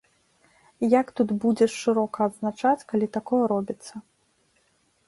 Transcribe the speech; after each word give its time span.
Як 0.99 1.11
тут 1.21 1.29
будзеш 1.43 1.71
шырока 1.83 2.19
адзначаць, 2.31 2.85
калі 2.95 3.07
такое 3.21 3.43
робіцца? 3.55 3.93